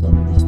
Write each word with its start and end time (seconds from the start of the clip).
stop 0.00 0.14
this. 0.32 0.39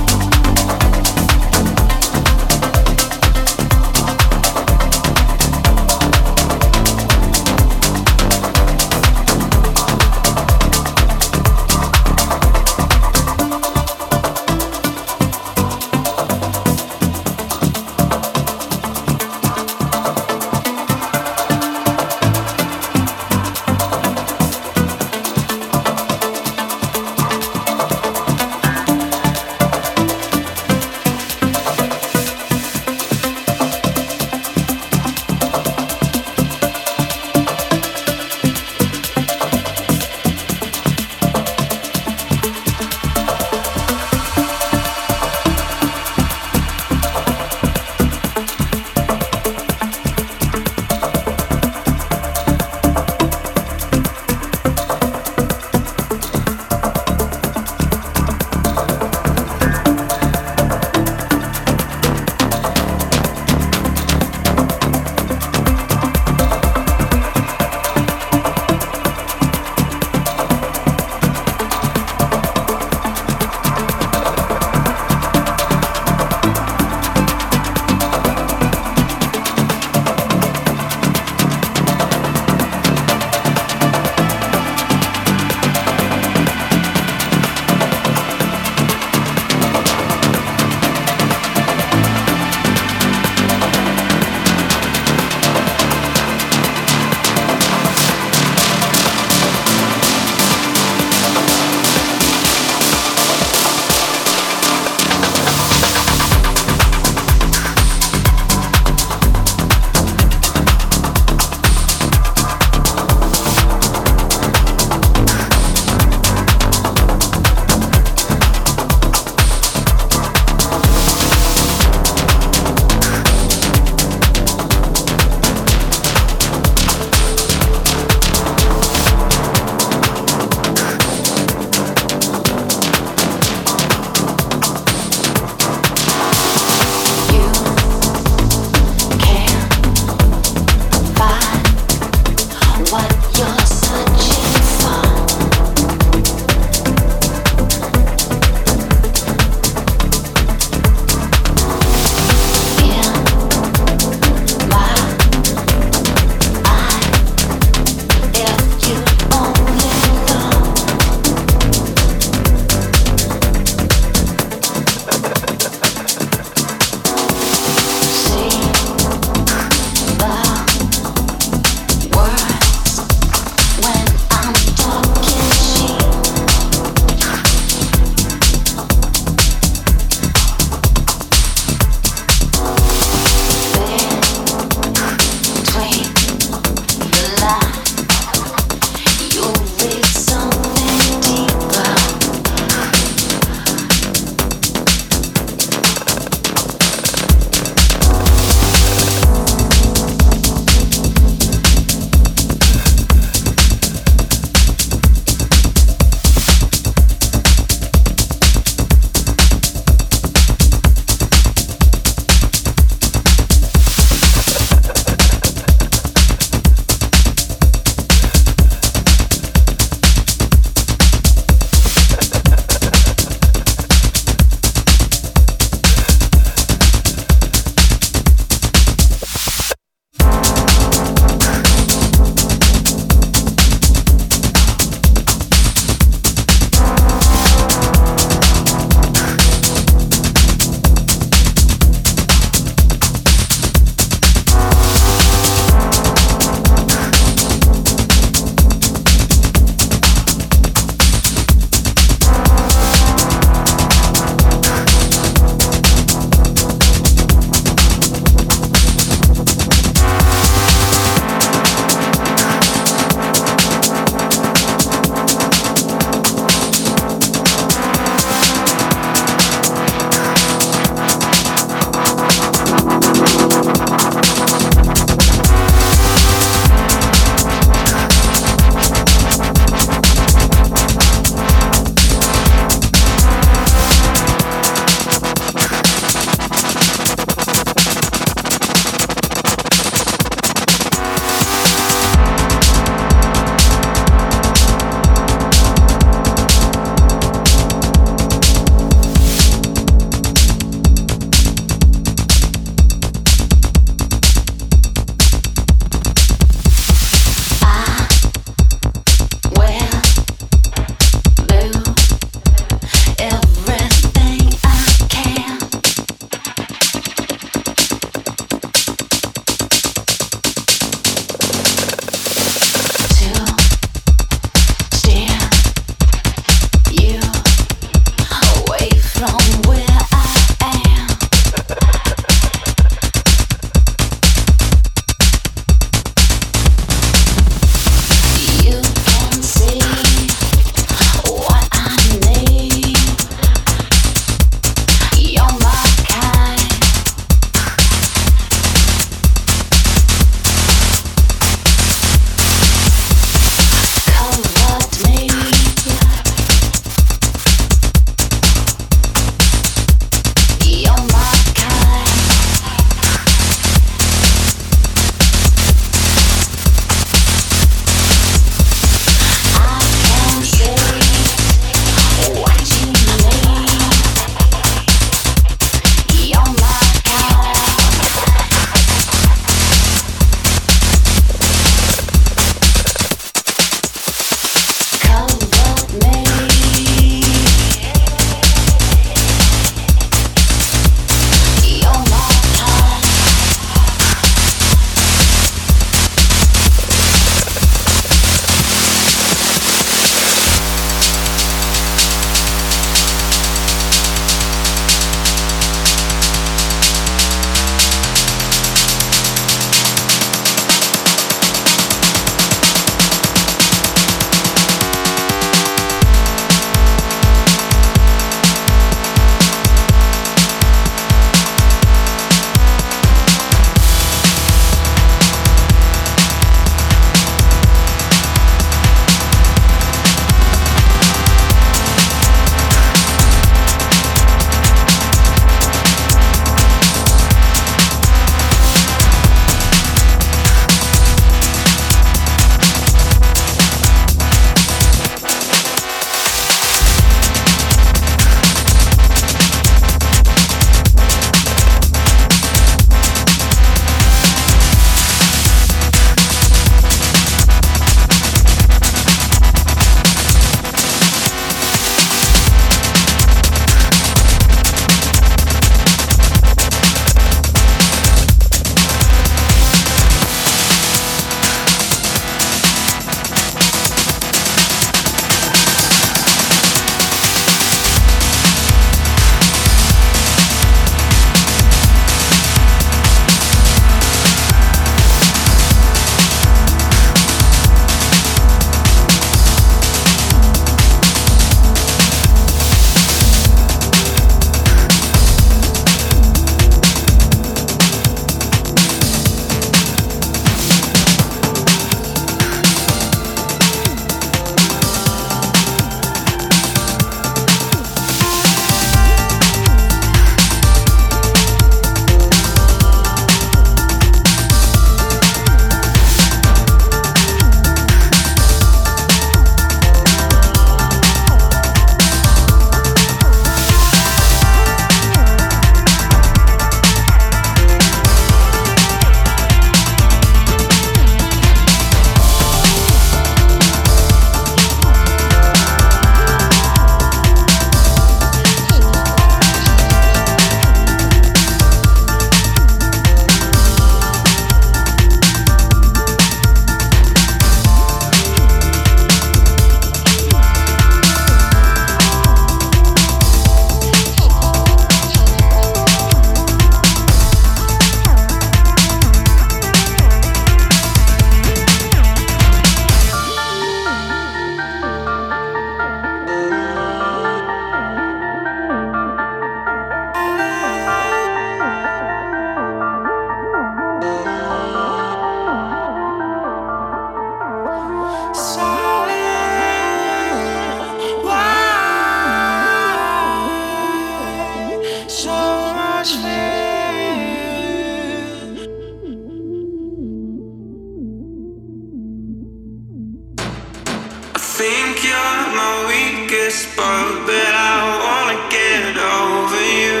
think 594.56 595.02
you're 595.02 595.46
my 595.56 595.84
weakest 595.88 596.76
part, 596.76 597.26
but 597.26 597.52
I 597.72 597.76
wanna 598.04 598.38
get 598.54 598.94
over 599.18 599.64
you. 599.82 600.00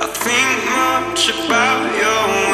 I 0.00 0.06
think 0.24 0.58
much 0.80 1.28
about 1.28 1.84
your. 2.00 2.47